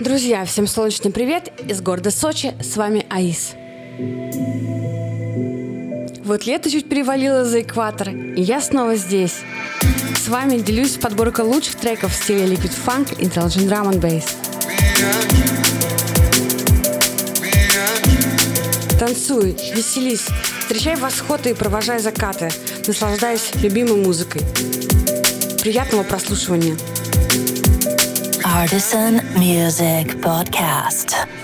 Друзья, 0.00 0.44
всем 0.44 0.68
солнечный 0.68 1.10
привет 1.10 1.50
из 1.68 1.80
города 1.80 2.12
Сочи. 2.12 2.54
С 2.60 2.76
вами 2.76 3.04
Аис. 3.10 3.54
Вот 6.24 6.46
лето 6.46 6.70
чуть 6.70 6.88
перевалило 6.88 7.44
за 7.44 7.62
экватор, 7.62 8.10
и 8.10 8.40
я 8.40 8.60
снова 8.60 8.94
здесь. 8.94 9.40
С 10.16 10.28
вами 10.28 10.58
делюсь 10.58 10.96
подборкой 10.96 11.44
лучших 11.44 11.74
треков 11.74 12.12
в 12.12 12.22
стиле 12.22 12.46
Liquid 12.46 12.72
Funk 12.86 13.20
и 13.20 13.24
Intelligent 13.24 13.68
Drum 13.68 13.90
and 13.90 14.00
Bass. 14.00 14.36
Танцуй, 19.02 19.56
веселись, 19.74 20.28
встречай 20.72 20.96
восходы 20.96 21.50
и 21.50 21.54
провожай 21.54 21.98
закаты, 21.98 22.50
наслаждаясь 22.86 23.54
любимой 23.56 23.96
музыкой. 23.96 24.40
Приятного 25.60 26.02
прослушивания. 26.02 26.78
Artisan 28.42 29.22
Music 29.36 30.18
Podcast. 30.22 31.41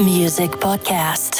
Music 0.00 0.50
Podcast. 0.58 1.33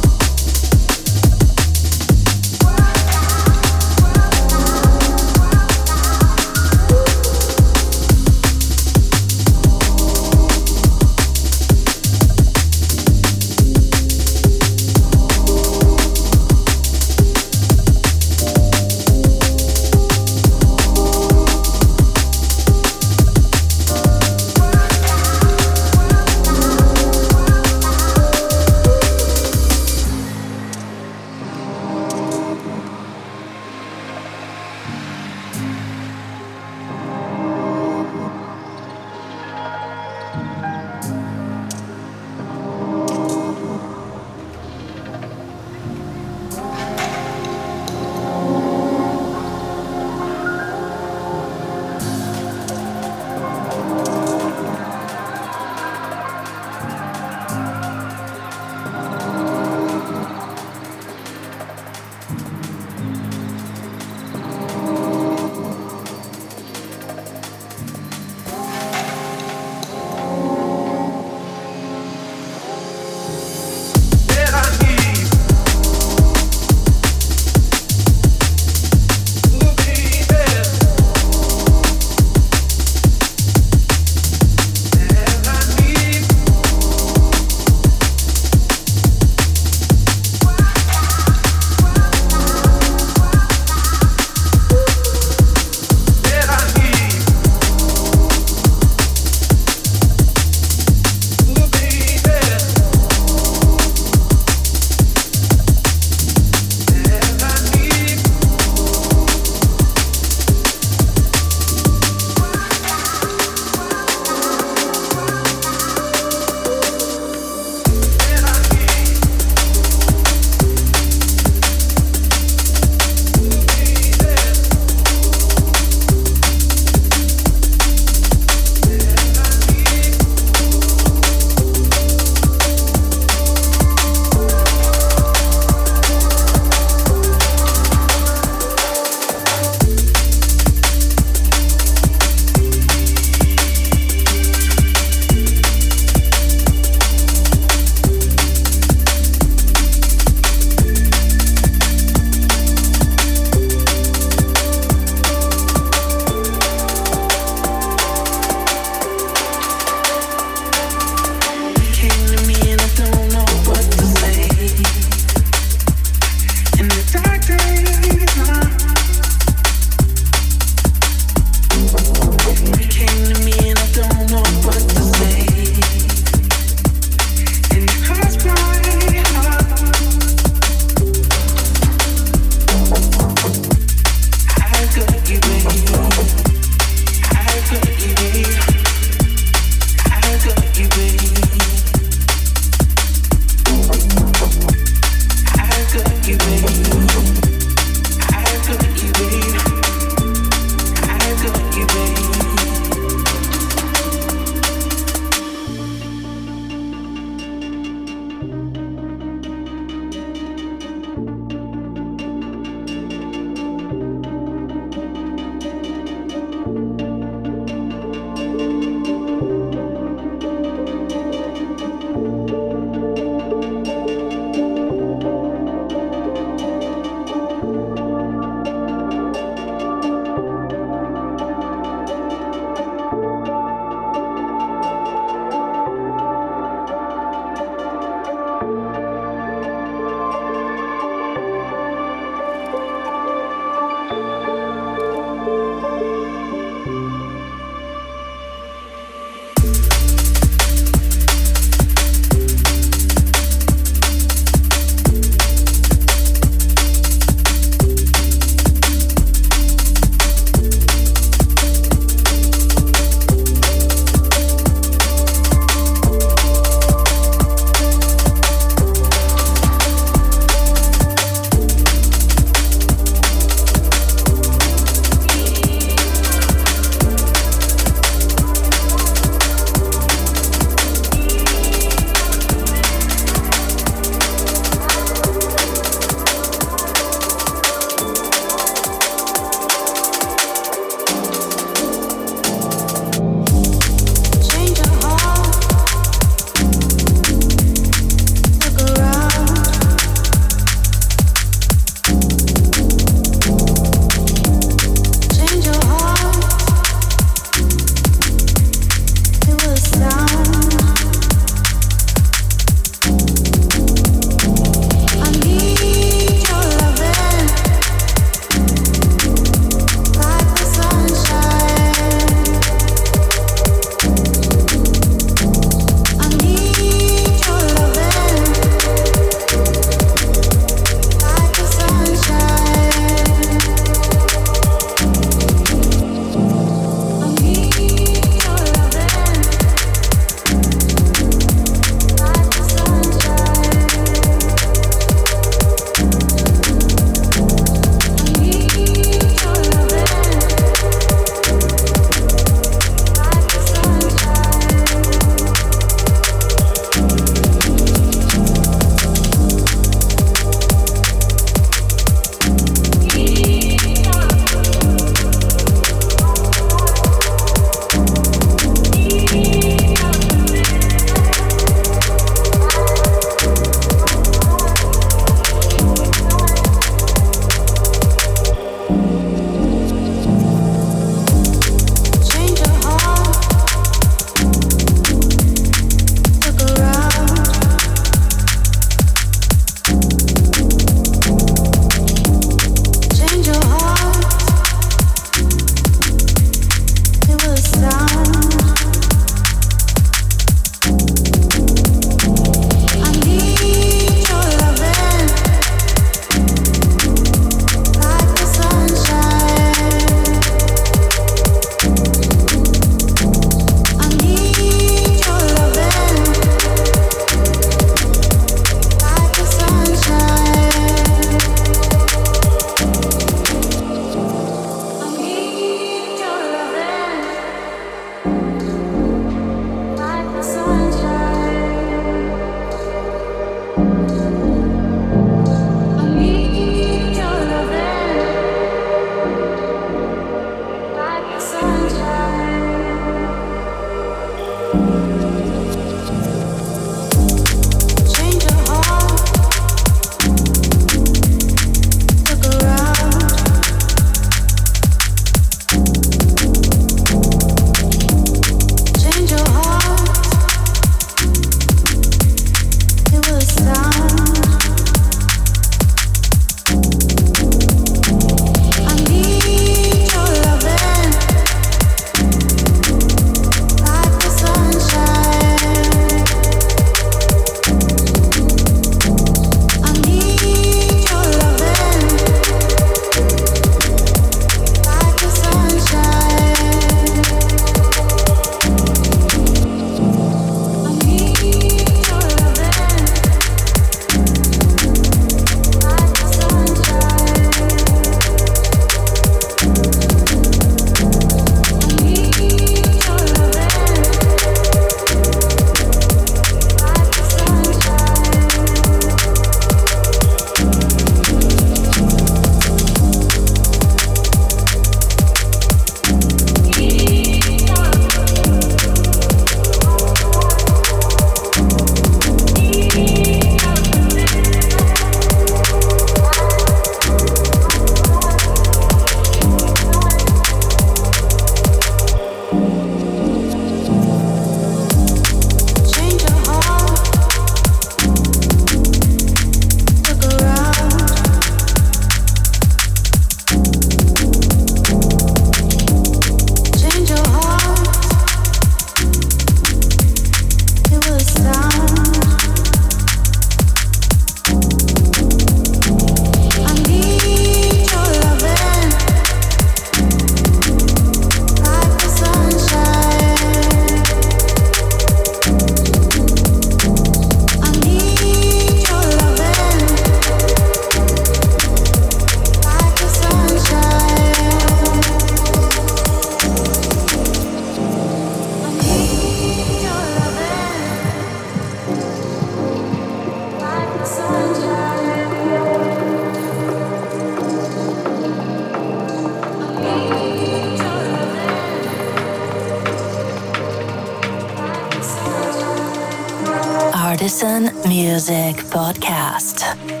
Music 597.85 598.55
Podcast. 598.71 600.00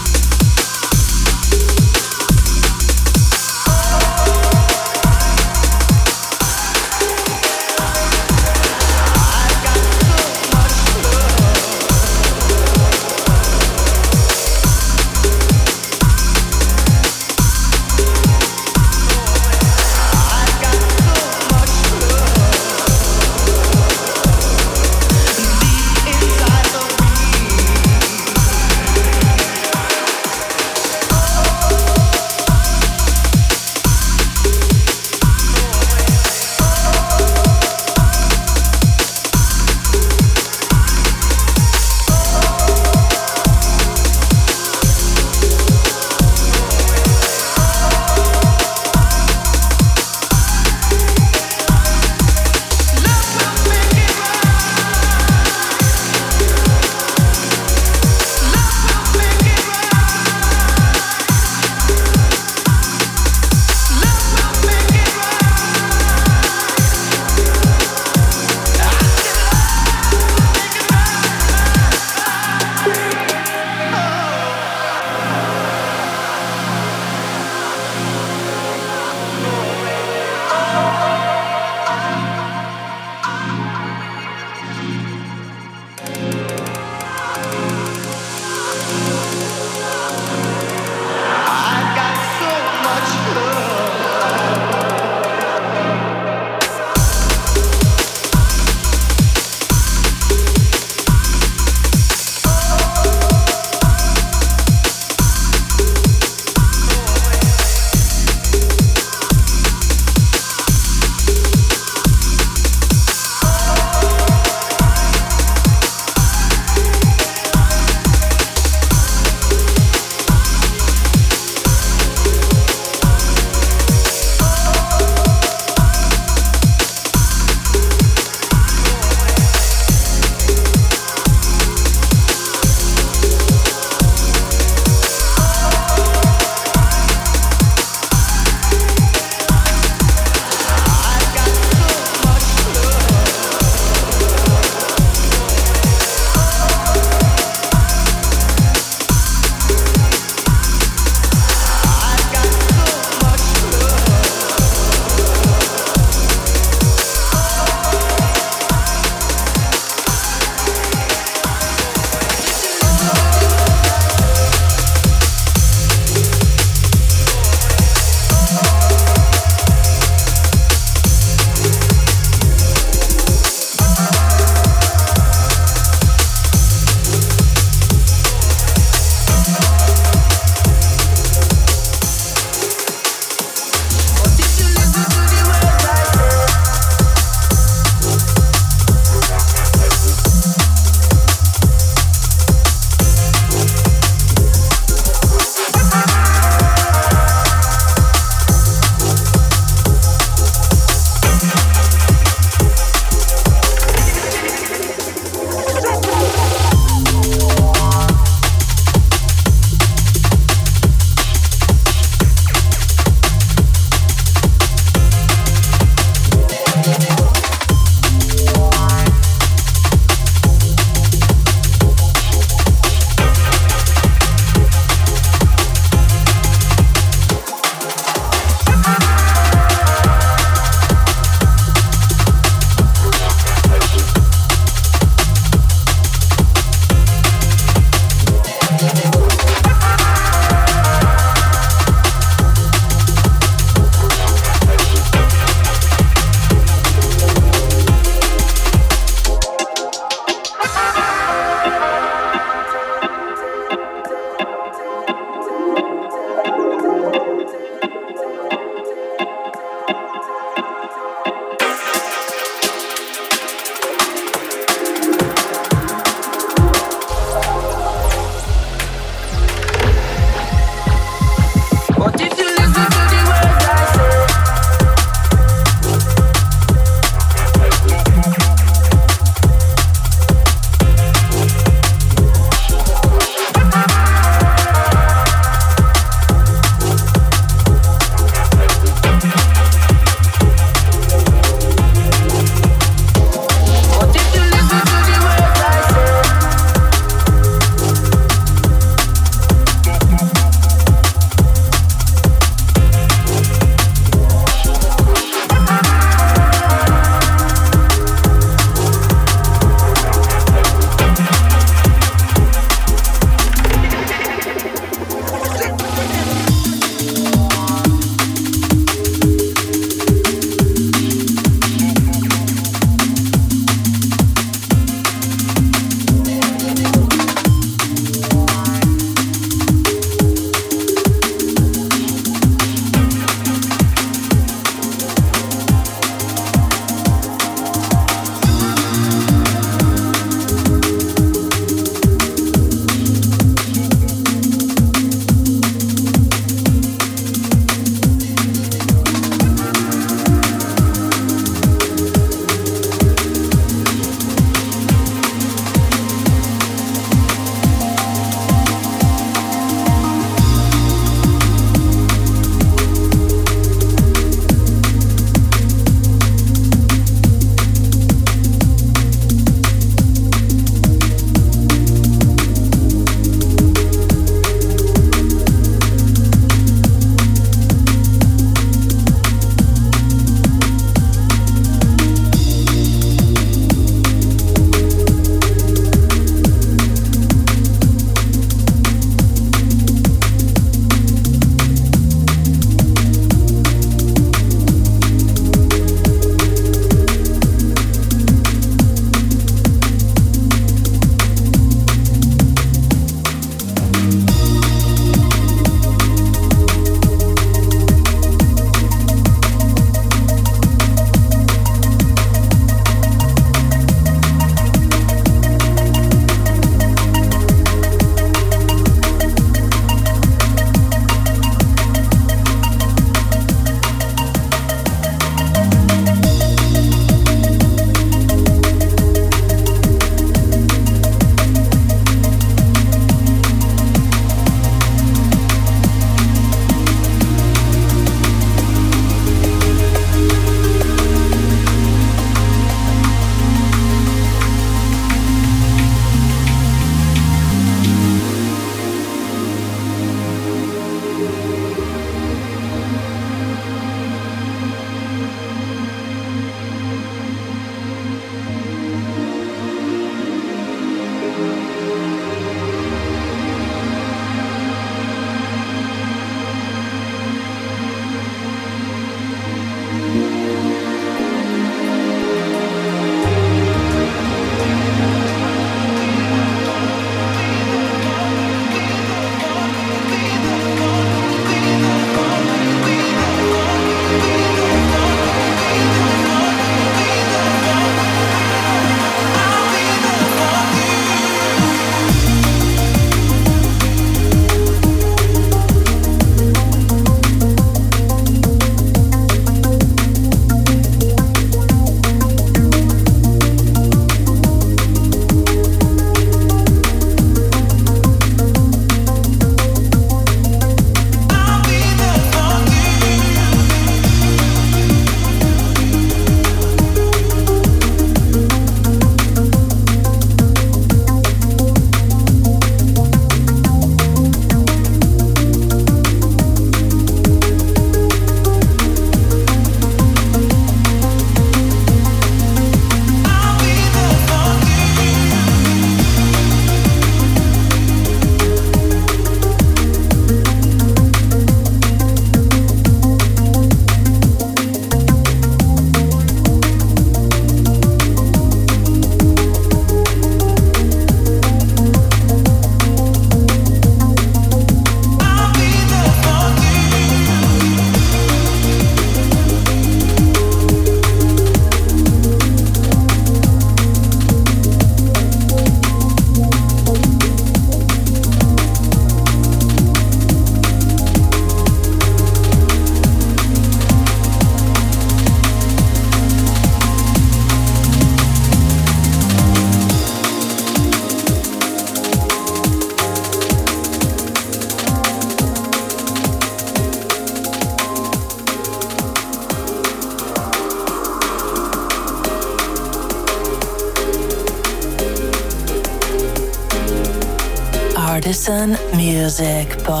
music 599.41 599.83
box. 599.83 600.00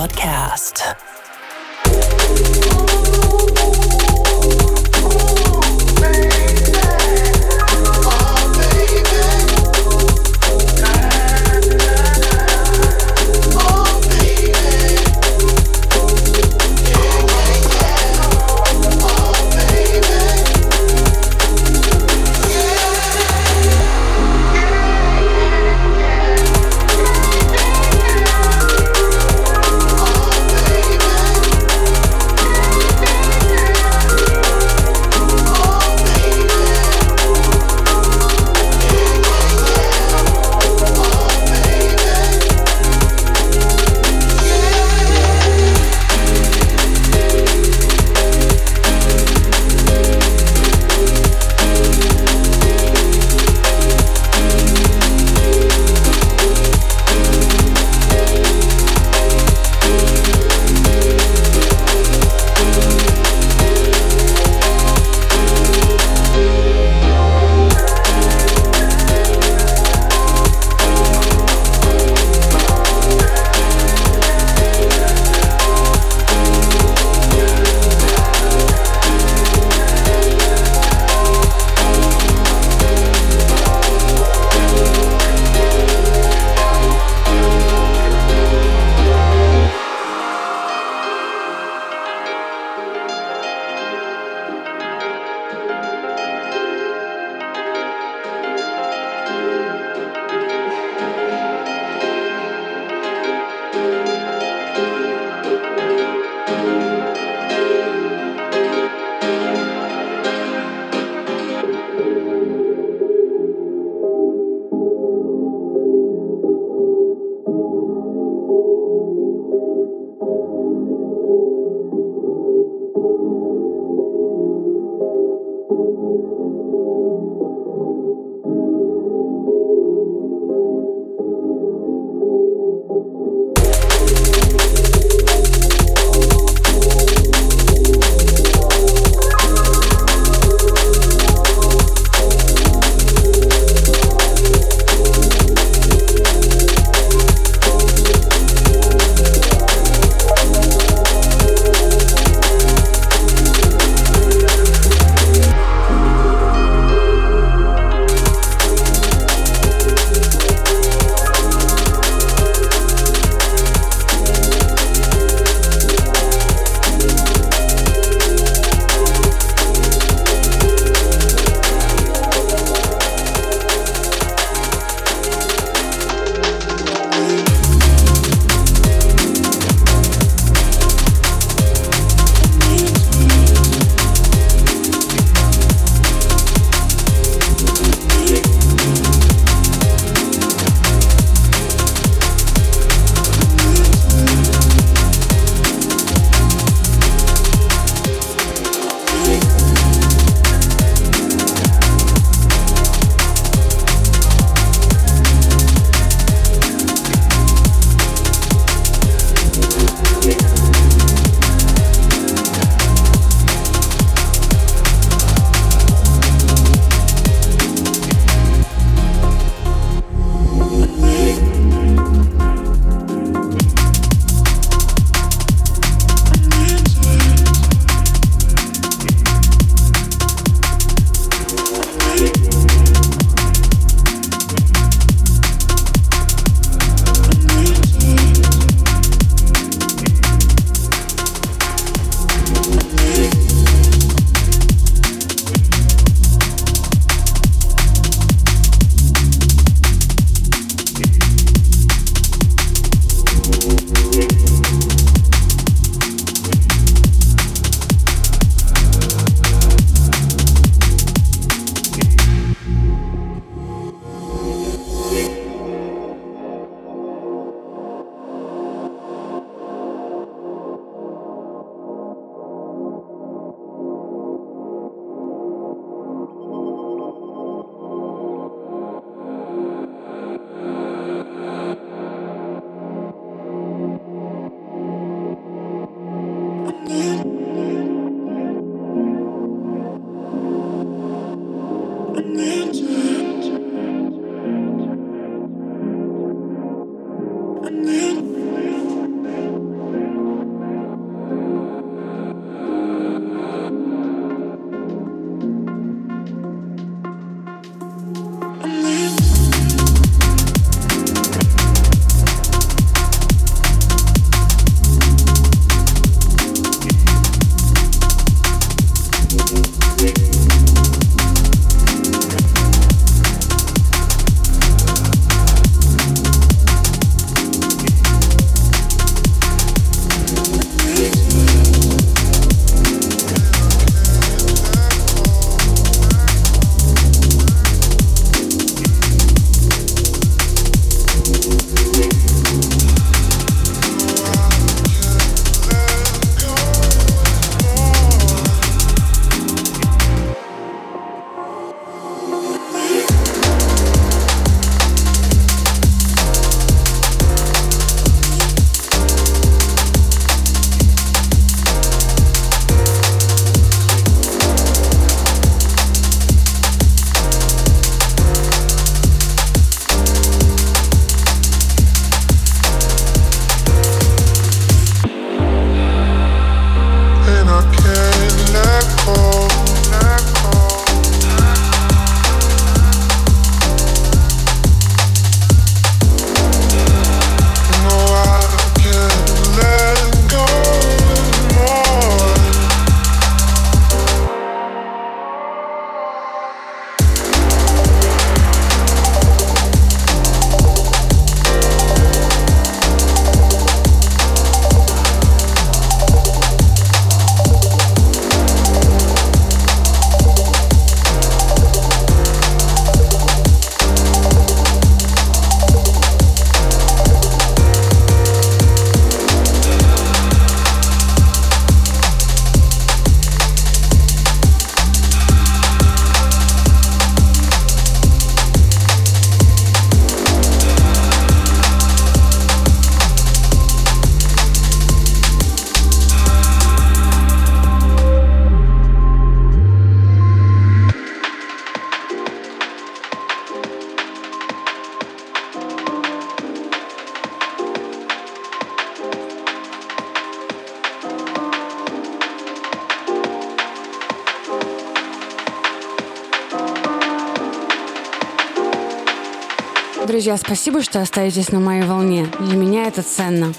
Друзья, 460.21 460.37
спасибо, 460.37 460.83
что 460.83 461.01
остаетесь 461.01 461.51
на 461.51 461.59
моей 461.59 461.81
волне. 461.81 462.29
Для 462.41 462.55
меня 462.55 462.85
это 462.85 463.01
ценно. 463.01 463.55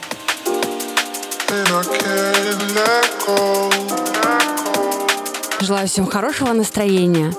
Желаю 5.59 5.89
всем 5.89 6.07
хорошего 6.07 6.53
настроения. 6.53 7.35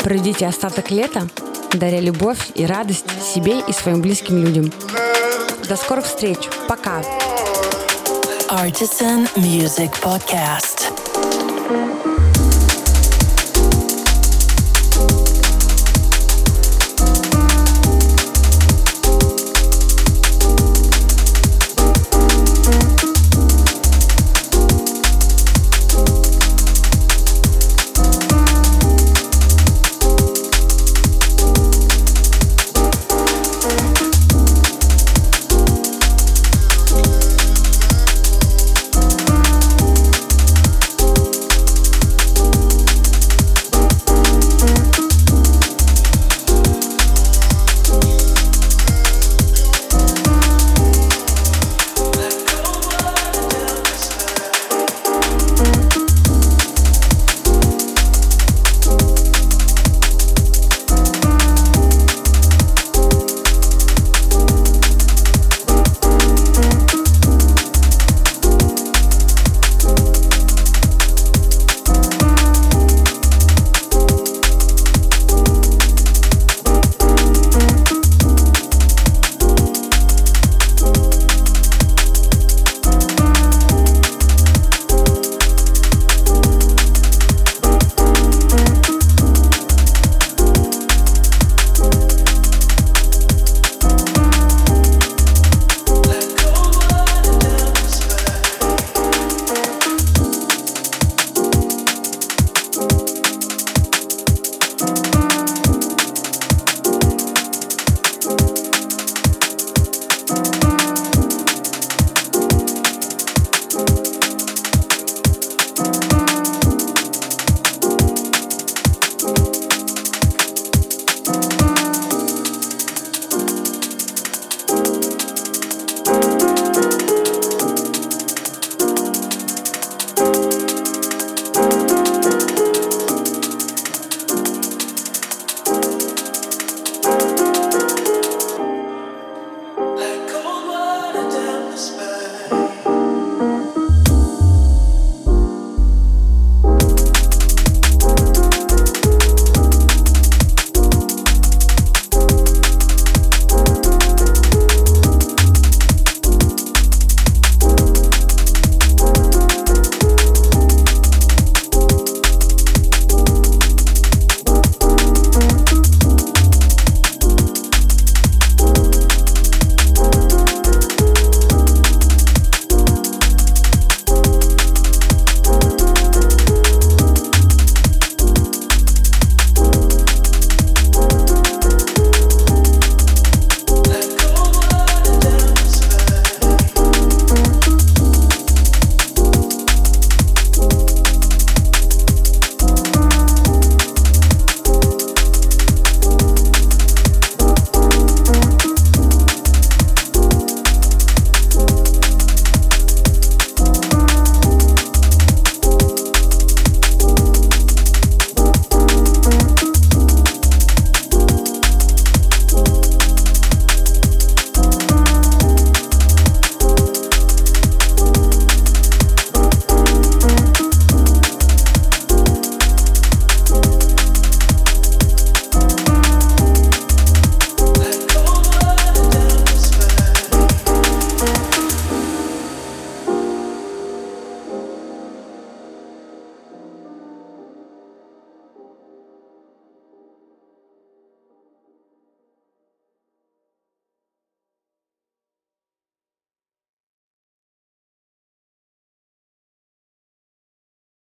Проведите 0.00 0.46
остаток 0.46 0.90
лета, 0.90 1.28
даря 1.74 2.00
любовь 2.00 2.48
и 2.54 2.64
радость 2.64 3.04
себе 3.22 3.60
и 3.68 3.74
своим 3.74 4.00
близким 4.00 4.42
людям. 4.42 4.72
До 5.68 5.76
скорых 5.76 6.06
встреч. 6.06 6.38
Пока. 6.68 7.02
Artisan 8.48 9.28
Music 9.36 9.92
Podcast. 10.00 11.95